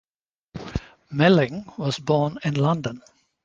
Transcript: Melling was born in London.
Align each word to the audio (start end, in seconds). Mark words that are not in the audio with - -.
Melling 1.11 1.63
was 1.77 1.99
born 1.99 2.39
in 2.43 2.55
London. 2.55 3.03